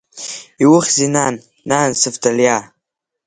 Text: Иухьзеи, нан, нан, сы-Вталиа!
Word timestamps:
Иухьзеи, 0.63 1.09
нан, 1.15 1.35
нан, 1.69 1.89
сы-Вталиа! 1.99 2.59